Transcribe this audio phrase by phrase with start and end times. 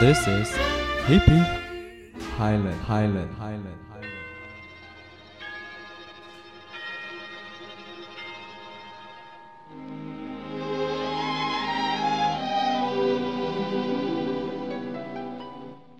[0.00, 0.48] This is
[1.08, 1.42] Hippie
[2.38, 4.14] Highland Highland Highland Highland.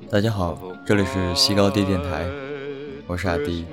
[0.09, 2.25] 大家好，这里是西高地电台，
[3.09, 3.66] 我是阿迪。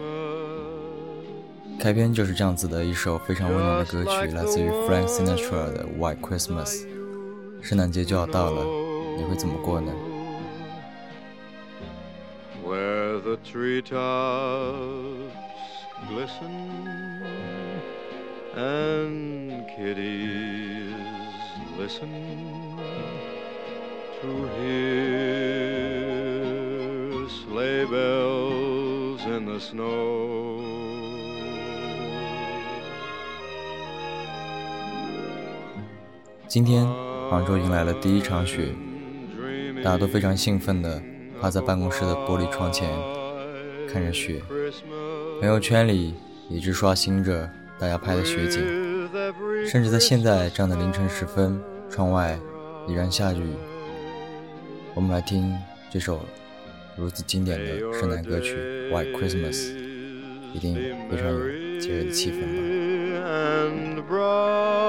[1.83, 6.67] 开篇就是这样子的一首非常温暖的歌曲，来自于 Frank Sinatra 的《White Christmas》。
[7.63, 8.65] 圣诞节就要到了，
[9.17, 9.93] 你会怎么过呢？
[12.65, 13.97] where the treetops
[16.09, 16.71] glisten
[18.55, 20.93] and kitties
[21.79, 22.09] listen
[24.21, 25.89] to hear
[27.29, 30.22] sleigh bells in the snow.
[36.54, 36.86] 今天
[37.32, 38.76] 杭州迎来了第一场雪，
[39.84, 41.02] 大家都非常兴奋地
[41.42, 42.88] 趴在办公室的玻璃窗前
[43.92, 44.40] 看着雪，
[45.40, 46.14] 朋友圈里
[46.52, 47.50] 一直刷新着
[47.80, 48.62] 大家拍的雪景，
[49.66, 51.60] 甚至在现在这样的凌晨时分，
[51.90, 52.38] 窗外
[52.88, 53.56] 依然下着雨。
[54.94, 55.58] 我们来听
[55.90, 56.20] 这首
[56.96, 58.56] 如此经典的圣诞歌曲
[58.92, 59.56] 《White Christmas》，
[60.54, 60.76] 一定
[61.10, 62.42] 非常有节日的气氛
[64.06, 64.83] 吧。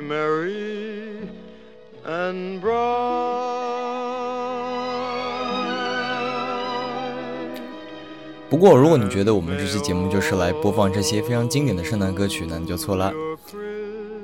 [0.00, 1.28] Merry
[2.06, 3.56] and bright.
[8.48, 13.12] 不过，如果你觉得我们这期节目就是来播放这些非常经典的圣诞歌曲，那你就错了。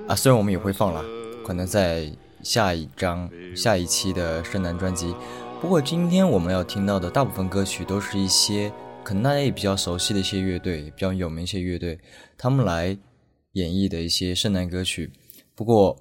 [0.06, 1.05] 啊，虽然我们也会放了，
[1.44, 2.09] 可能在
[2.43, 5.15] 下一张、下一期的圣诞专辑。
[5.61, 8.73] 不过今天我们要听到的大部分歌曲都是一些
[9.05, 11.99] 可能大家也比较熟悉的一些乐队，比较有名一些乐队，
[12.38, 12.97] 他们来
[13.52, 15.11] 演绎的一些圣诞歌曲。
[15.54, 15.96] 不过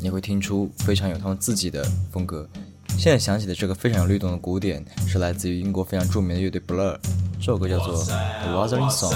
[0.00, 2.48] 你会听出非常有他们自己的风格。
[2.98, 6.98] 现在想起的这个非常有律动的鼓点，是来自于英国非常著名的乐队 Blur，
[7.38, 9.12] 这首歌叫做《The Wuthering Song》。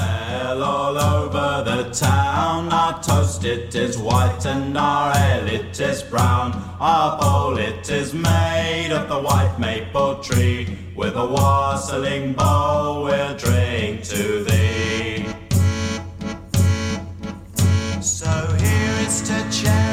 [19.22, 19.83] to change.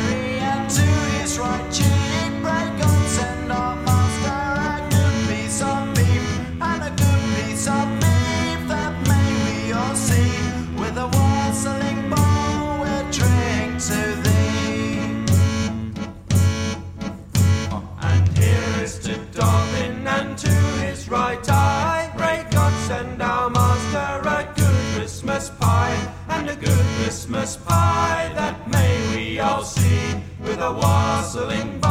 [30.71, 31.90] a wassailing by.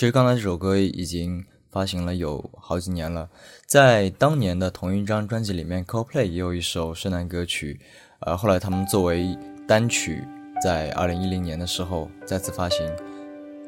[0.00, 3.28] 其实刚才这首歌已经发行了有好几年了
[3.66, 7.78] 在当年的同一张专辑里面 coldplay 也有一首圣诞歌曲
[8.20, 9.36] 呃后来他们作为
[9.68, 10.24] 单曲
[10.64, 12.90] 在二零一零年的时候再次发行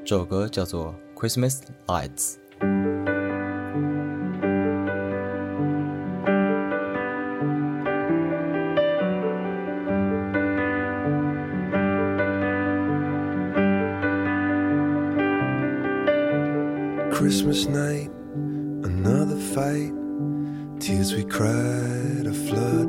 [0.06, 2.37] 这首歌叫做 christmas lights
[17.52, 18.10] Christmas night,
[18.82, 19.93] another fight.
[20.81, 22.88] Tears we cried a flood.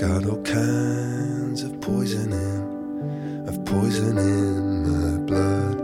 [0.00, 5.76] Got all kinds of poison in, of poison in my blood.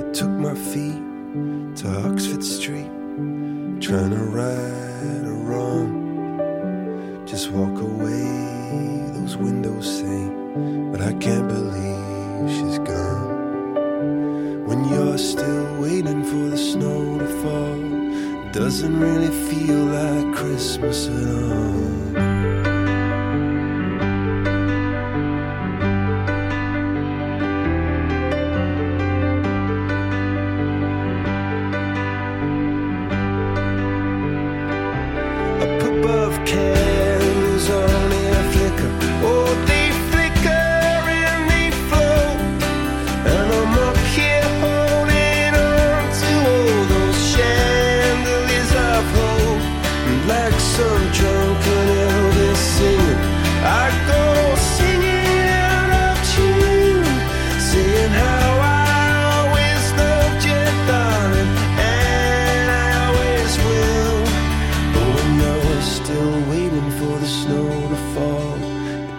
[0.00, 1.00] I took my feet
[1.76, 2.90] to Oxford Street,
[3.80, 7.24] trying to right a wrong.
[7.26, 10.28] Just walk away, those windows say,
[10.92, 11.49] but I can't
[18.70, 22.09] doesn't really feel like Christmas at all.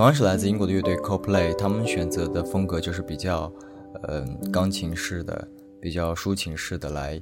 [0.00, 3.52] 同样是来自英国的乐队 Coldplay，他们选择的风格就是比较，
[4.04, 5.46] 呃，钢琴式的、
[5.78, 7.20] 比较抒情式的来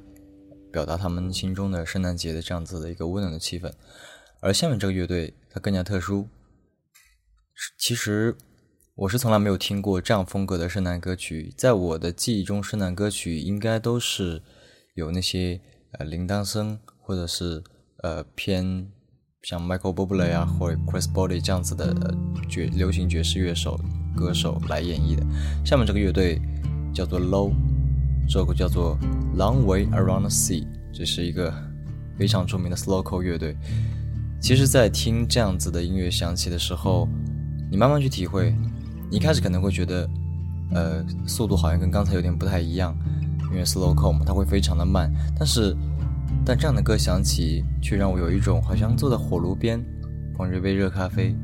[0.71, 3.69] 表达他们心中的圣诞节的这样子的一个温暖的气氛。
[4.39, 6.29] 而下面这个乐队它更加特殊，
[7.77, 8.33] 其实
[8.95, 14.41] 我是从来没有听过这样风格的圣诞歌曲，在我的记忆中，圣诞歌曲应该都是
[14.93, 15.59] 有那些
[15.99, 17.61] 呃铃铛声，或者是
[18.03, 18.89] 呃偏
[19.43, 22.13] 像 Michael Bublé 啊或者 Chris Botti 这样子的呃
[22.49, 23.79] 爵流行爵士乐手
[24.15, 25.25] 歌手来演绎的。
[25.63, 26.41] 下面这个乐队
[26.93, 27.53] 叫做 Low，
[28.27, 28.97] 这首歌叫做
[29.37, 31.53] Long Way Around the Sea，这是一个
[32.17, 33.55] 非常著名的 slowcore 乐队。
[34.41, 37.07] 其实，在听这样子的音乐响起的时候，
[37.69, 38.55] 你慢慢去体会，
[39.09, 40.09] 你一开始可能会觉得，
[40.73, 42.97] 呃，速度好像跟刚才有点不太一样，
[43.51, 45.11] 因为 slowcore 嘛，它会非常的慢。
[45.37, 45.75] 但是，
[46.45, 49.79] 但这样的歌响起，却让我有一种好像坐在火炉边，
[50.35, 51.35] 捧着杯热咖啡，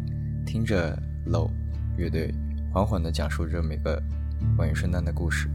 [0.46, 0.98] 听着
[1.28, 1.50] Low
[1.98, 2.34] 乐队
[2.74, 4.02] 缓缓地讲述着每个
[4.58, 5.48] 关于圣诞的故事。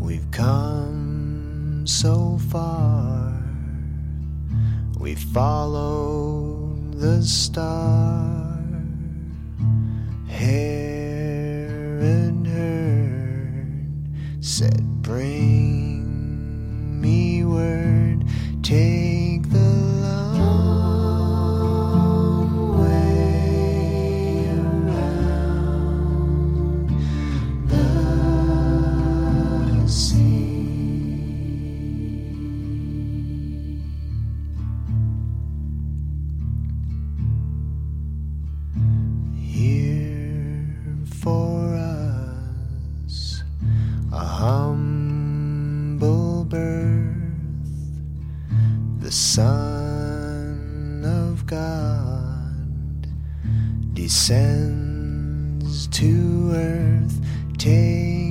[0.00, 3.32] We've come so far.
[4.98, 8.48] We followed the star.
[10.38, 15.97] here and her said, Bring
[17.00, 18.24] me word.
[18.62, 20.97] Take the long
[54.28, 57.18] descends to earth.
[57.56, 58.27] Take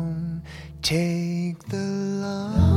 [0.00, 0.42] Heron's throne.
[0.82, 2.69] Take the long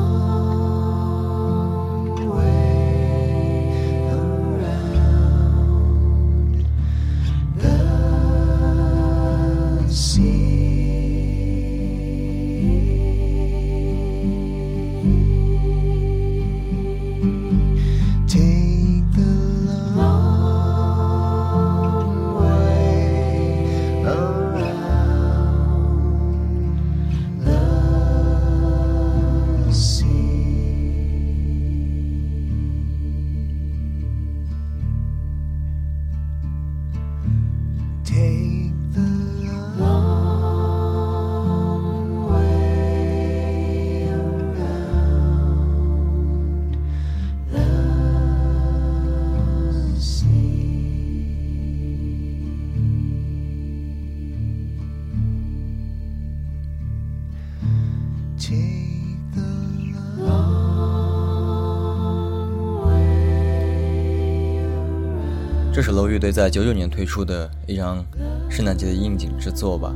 [65.74, 68.06] 这是楼乐队在九九年推出的一张
[68.50, 69.94] 圣诞节的应景之作吧。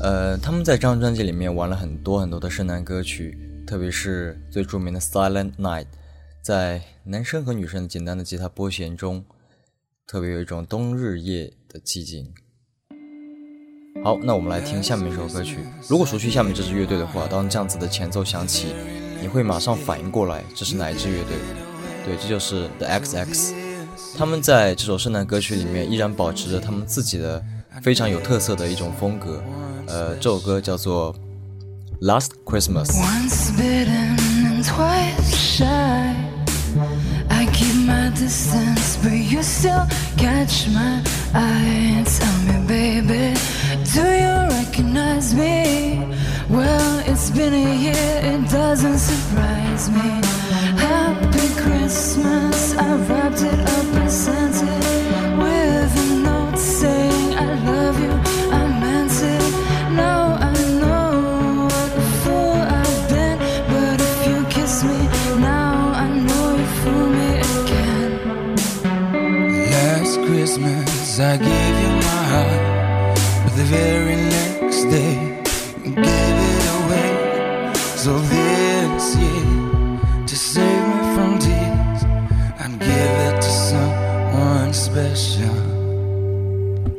[0.00, 5.86] 呃他们在这张专辑里面玩了很多很多的圣诞歌曲特别是最著名的 silent night
[6.40, 9.24] 在男生和女生简单的吉他拨弦中
[10.06, 12.32] 特别有一种冬日夜的寂静。
[14.04, 15.58] 好，那我们来听下面一首歌曲。
[15.88, 18.68] 如果熟悉下面这支乐队的话，当这样子的前奏响起，
[19.20, 21.36] 你会马上反应过来这是哪一支乐队？
[22.06, 23.52] 对，这就是 The XX。
[24.16, 27.42] 他们在这首圣诞歌曲里面依然保持着他们自己的
[27.82, 29.42] 非常有特色的一种风格。
[29.86, 31.14] 呃，这首歌叫做
[32.06, 32.86] 《Last Christmas》。
[48.80, 50.08] Doesn't surprise me.
[50.78, 52.57] Happy Christmas,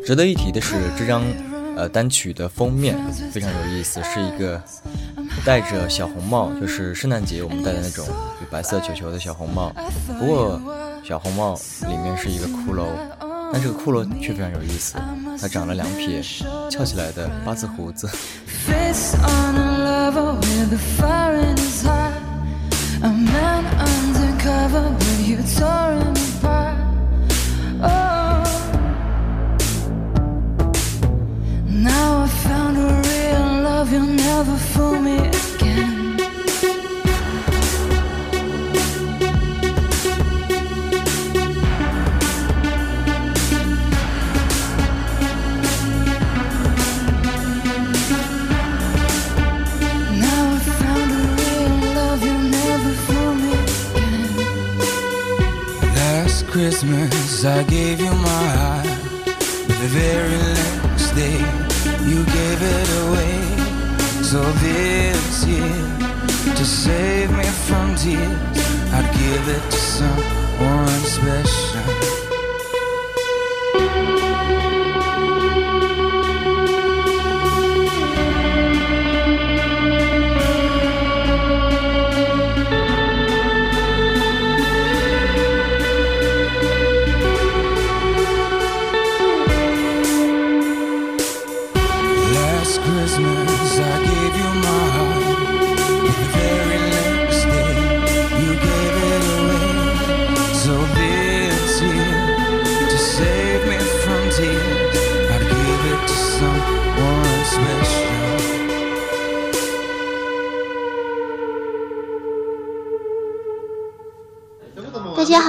[0.09, 1.23] 值得一提的是，这张
[1.77, 2.97] 呃单曲的封面
[3.31, 4.59] 非常有意思，是一个
[5.45, 9.71] 戴着小红帽，就是圣诞节我们戴的那种有白色球球的小红帽。
[10.19, 10.59] 不过
[11.07, 11.53] 小红帽
[11.87, 12.87] 里面是一个骷髅，
[13.53, 14.95] 但这个骷髅却非常有意思，
[15.39, 16.23] 它长了两撇
[16.71, 18.09] 翘起来的八字胡子。
[34.39, 36.15] Never fool me again.
[50.23, 52.23] Now I found a real love.
[52.23, 54.27] You'll never fool me again.
[55.95, 58.87] Last Christmas I gave you my heart,
[59.67, 61.39] but the very next day
[62.09, 63.48] you gave it away.
[64.29, 68.59] So this year, to save me from tears,
[68.93, 72.18] I'd give it to someone special.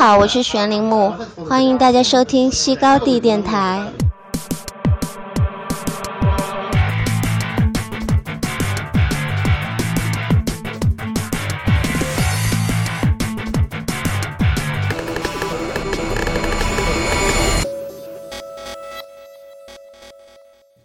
[0.00, 1.10] 好，我是玄铃木，
[1.46, 3.92] 欢迎大家收听西高地电台。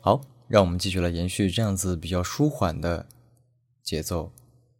[0.01, 3.05] 好，让我们继续来延续这样子比较舒缓的
[3.81, 4.29] 节奏。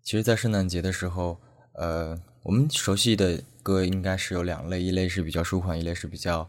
[0.03, 1.37] 其实，在圣诞节的时候，
[1.75, 6.47] 呃，我们熟悉的歌应该是有两类，一类是比较舒缓，一类是比较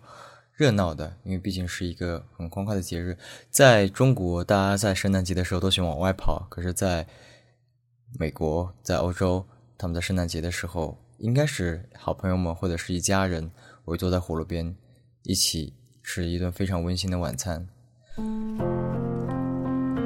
[0.53, 3.17] 热闹的，因为毕竟是一个很欢快的节日。
[3.49, 7.07] 在中国，大家在圣诞节的时候都喜欢往外跑，可是在
[8.19, 9.47] 美国、在欧洲，
[9.79, 13.51] 他们在圣诞节的时候，应该是好朋友们或者是一家人
[13.87, 14.77] 围坐在火炉边，
[15.23, 17.67] 一起吃一顿非常温馨的晚餐。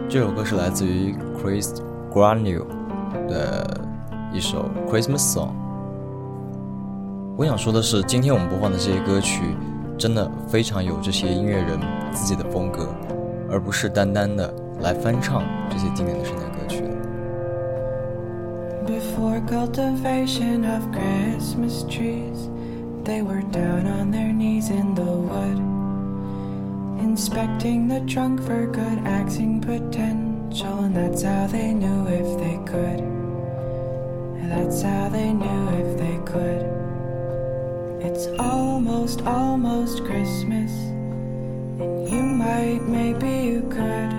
[0.09, 1.75] 这首歌是来自于 Chris
[2.13, 2.69] Granule
[3.27, 3.81] 的
[4.33, 5.70] 一首 Christmas Song。
[7.41, 9.41] 我想说的是，今天我们播放的这些歌曲，
[9.97, 11.81] 真的非常有这些音乐人
[12.13, 12.95] 自己的风格，
[13.51, 16.85] 而不是单单的来翻唱这些经典的圣诞歌曲。
[18.87, 22.51] Before cultivation of Christmas trees,
[23.05, 25.63] they were down on their knees in the wood,
[27.03, 33.03] inspecting the trunk for good axing potential, and that's how they knew if they could.
[34.47, 36.70] That's how they knew if they could.
[38.03, 40.73] It's almost almost, Christmas.
[41.81, 44.11] And you might, maybe you could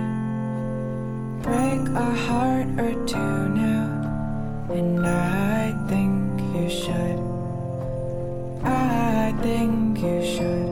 [1.42, 4.68] break a heart or two now.
[4.70, 6.14] And I think
[6.54, 7.18] you should.
[8.64, 10.70] I think you should.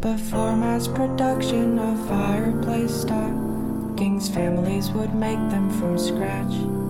[0.00, 6.81] Before mass production of fireplace stockings, families would make them from scratch.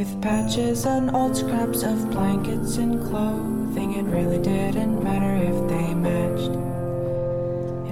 [0.00, 5.92] With patches and old scraps of blankets and clothing, it really didn't matter if they
[5.92, 6.54] matched.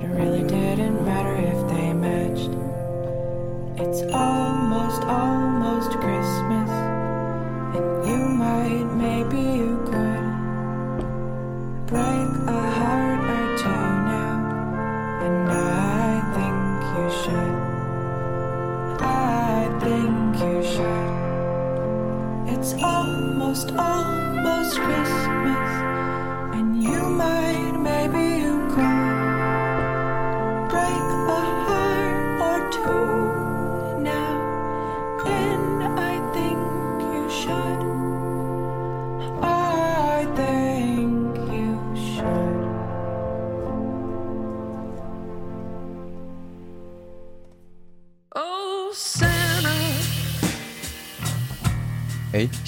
[0.02, 2.48] It really didn't matter if they matched.
[3.78, 6.70] It's almost, almost Christmas,
[7.76, 10.24] and you might, maybe you could
[11.88, 12.27] break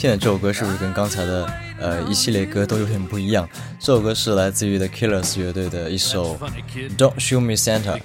[0.00, 1.46] 现在这首歌是不是跟刚才的
[1.78, 3.46] 呃一系列歌都有点不一样？
[3.78, 6.38] 这首歌是来自于 The Killers 乐队的一首
[6.96, 8.00] 《Don't Shoot Me Santa》。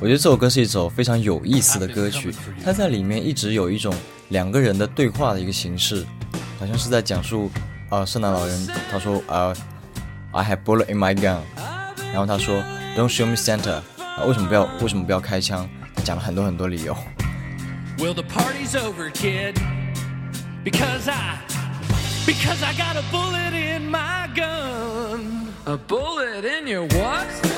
[0.00, 3.94] 我觉得这首歌是一首非常有意思的歌曲，它在里面一直有一种
[4.30, 6.02] 两个人的对话的一个形式，
[6.58, 7.50] 好像是在讲述
[7.90, 9.52] 啊、圣诞老人他说啊、
[10.32, 11.40] I have bullet in my gun，
[12.10, 12.56] 然后他说
[12.96, 15.68] Don't shoot me Santa，、啊、为什么不要为什么不要开枪？
[15.94, 16.96] 他讲了很多很多理由。
[17.98, 19.56] Well, the party's over, kid.
[20.64, 21.38] Because I,
[22.26, 25.54] because I got a bullet in my gun.
[25.66, 27.57] A bullet in your what?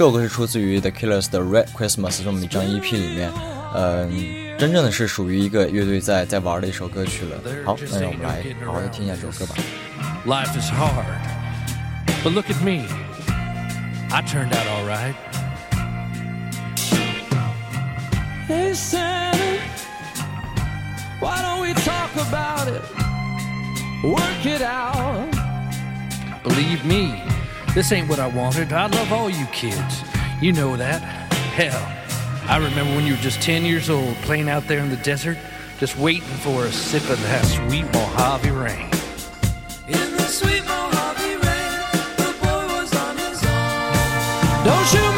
[0.00, 3.32] 这首歌是出自于 The Killers 的《Red Christmas》这么一张 EP 里面，
[3.74, 4.10] 嗯，
[4.58, 7.38] 真正的是属于一个乐队在在玩的一首歌曲了。
[7.64, 9.54] 好，那让我们来好好的听一下这首歌吧。
[10.26, 11.06] Life is hard.
[12.22, 12.86] But look at me.
[14.10, 15.14] I turned out all right.
[18.46, 19.60] Hey, Santa.
[21.20, 22.82] Why don't we talk about it?
[24.04, 25.34] Work it out.
[26.44, 27.22] Believe me,
[27.73, 28.73] this ain't what I wanted.
[28.73, 30.03] I love all you kids.
[30.41, 31.01] You know that.
[31.53, 31.81] Hell,
[32.49, 35.37] I remember when you were just 10 years old playing out there in the desert,
[35.79, 38.89] just waiting for a sip of that sweet Mojave rain.
[39.87, 44.65] In the sweet Mojave rain, the boy was on his own.
[44.65, 45.10] Don't shoot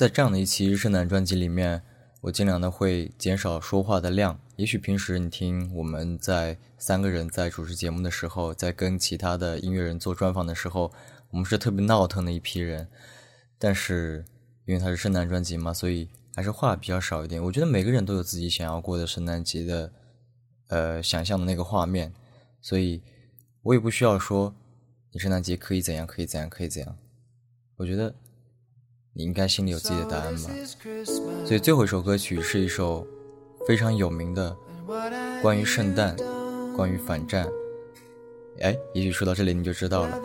[0.00, 1.82] 在这样的一期圣诞专辑里面，
[2.22, 4.40] 我尽量的会减少说话的量。
[4.56, 10.90] 也许平时你听我们在三个人在主持节目的时候，在跟其他的音乐人做专访的时候，
[11.28, 12.88] 我们是特别闹腾的一批人。
[13.58, 14.24] 但是
[14.64, 17.44] 因为它是圣诞专辑嘛，所以还是话比较少一点。
[17.44, 19.92] 我觉得每个人都有自己想要过的圣诞节的，
[20.68, 22.10] 呃，想象的那个画面，
[22.62, 23.02] 所以
[23.60, 24.54] 我也不需要说
[25.12, 26.96] 你圣诞节可以怎样，可以怎样，可以怎样。
[27.76, 28.14] 我觉得
[29.20, 30.50] 你应该心里有自己的答案吧。
[31.44, 33.06] 所以最后一首歌曲是一首
[33.66, 34.56] 非常有名的
[35.42, 36.16] 关于圣诞、
[36.74, 37.46] 关于反战。
[38.60, 40.18] 哎，也许说到这里你就知道了。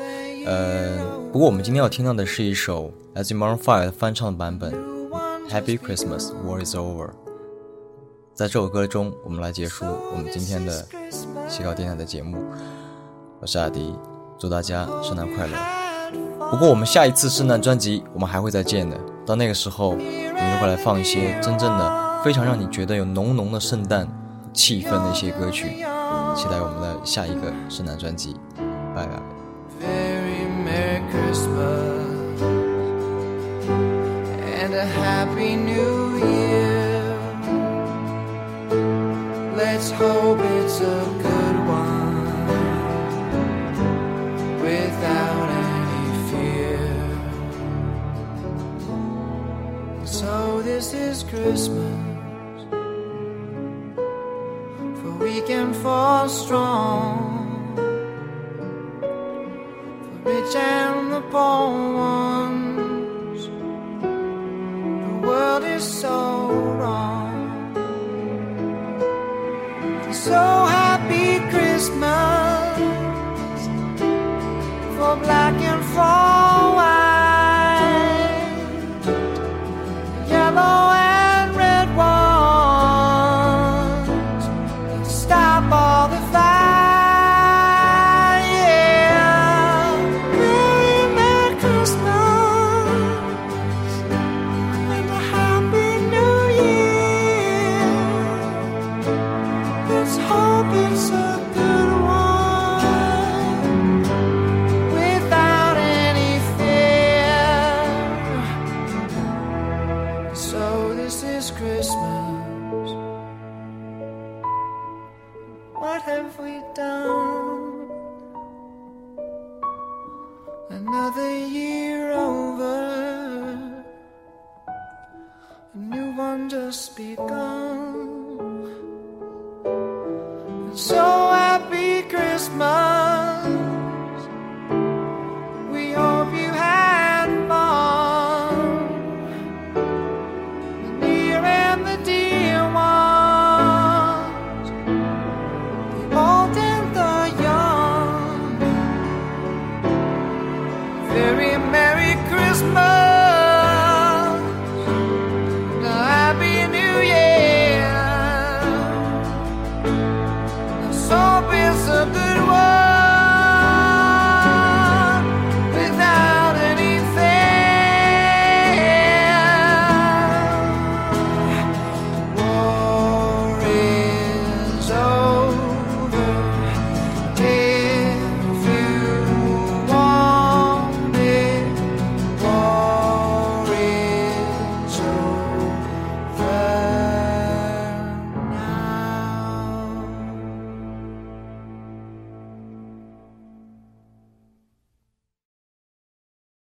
[0.45, 0.97] 呃，
[1.33, 4.71] 不过我们今天要听到的是一首来自 Maroon Five 翻唱的版本，
[5.49, 7.07] 《Happy Christmas, War is Over》。
[8.33, 10.87] 在这首歌中，我们来结束我们今天的
[11.49, 12.41] 西高电台的节目。
[13.41, 13.93] 我是阿迪，
[14.39, 15.84] 祝大家圣诞快乐。
[16.51, 18.97] 不过我们下一次圣诞专辑，我们还会再见的。
[19.25, 24.07] 到那个时候，我们就会来放一些真正的、非常让你觉得有浓浓的圣诞
[24.53, 25.83] 气氛的一些歌曲。
[26.35, 28.35] 期待我们的下一个圣诞专辑，
[28.95, 29.19] 拜拜。
[29.81, 32.41] very Merry Christmas
[34.61, 37.01] and a Happy New Year.
[39.57, 41.34] Let's hope it's a good
[50.75, 51.95] this is Christmas.
[54.99, 57.15] For weak and fall strong
[60.05, 63.39] For rich and the poor ones.
[65.05, 66.17] The world is so
[66.79, 67.35] wrong.
[70.11, 70.41] So
[70.79, 72.75] happy Christmas
[74.97, 76.34] for black and white,